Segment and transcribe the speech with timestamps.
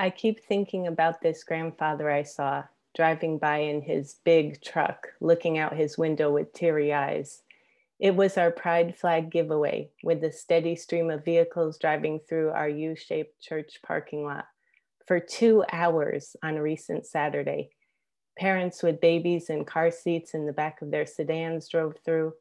[0.00, 2.62] I keep thinking about this grandfather I saw
[2.94, 7.42] driving by in his big truck, looking out his window with teary eyes.
[7.98, 12.68] It was our pride flag giveaway with a steady stream of vehicles driving through our
[12.68, 14.44] U shaped church parking lot
[15.04, 17.70] for two hours on a recent Saturday.
[18.38, 22.34] Parents with babies in car seats in the back of their sedans drove through,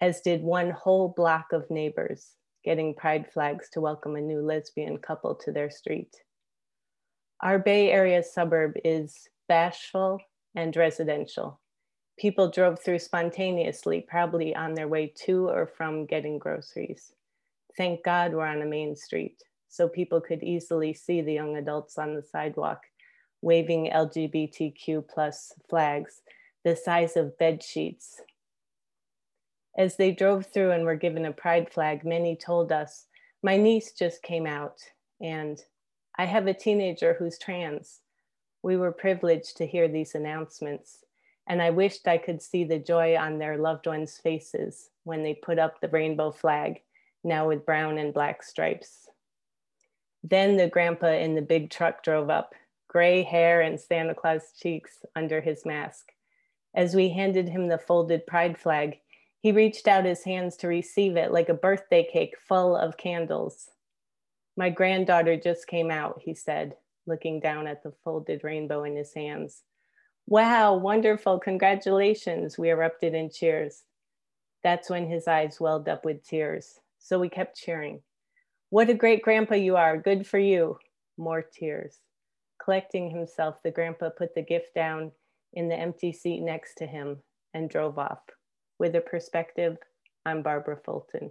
[0.00, 2.32] as did one whole block of neighbors
[2.64, 6.23] getting pride flags to welcome a new lesbian couple to their street.
[7.42, 10.20] Our Bay Area suburb is bashful,
[10.54, 11.60] and residential.
[12.18, 17.12] People drove through spontaneously, probably on their way to or from getting groceries.
[17.76, 21.98] Thank God we're on a main street, so people could easily see the young adults
[21.98, 22.82] on the sidewalk
[23.42, 26.22] waving LGBTQ plus flags
[26.64, 28.22] the size of bed sheets.
[29.76, 33.06] As they drove through and were given a pride flag, many told us,
[33.42, 34.78] My niece just came out,
[35.20, 35.60] and
[36.16, 38.00] I have a teenager who's trans.
[38.62, 41.04] We were privileged to hear these announcements,
[41.46, 45.34] and I wished I could see the joy on their loved ones' faces when they
[45.34, 46.82] put up the rainbow flag,
[47.24, 49.08] now with brown and black stripes.
[50.22, 52.54] Then the grandpa in the big truck drove up,
[52.86, 56.12] gray hair and Santa Claus cheeks under his mask.
[56.74, 59.00] As we handed him the folded pride flag,
[59.40, 63.70] he reached out his hands to receive it like a birthday cake full of candles.
[64.56, 66.76] My granddaughter just came out, he said
[67.06, 69.62] looking down at the folded rainbow in his hands.
[70.26, 73.82] Wow, wonderful, congratulations, we erupted in cheers.
[74.62, 76.80] That's when his eyes welled up with tears.
[76.98, 78.00] So we kept cheering.
[78.70, 80.78] What a great grandpa you are, good for you.
[81.18, 81.98] More tears.
[82.62, 85.12] Collecting himself, the grandpa put the gift down
[85.52, 87.18] in the empty seat next to him
[87.52, 88.20] and drove off.
[88.78, 89.76] With a perspective,
[90.24, 91.30] I'm Barbara Fulton.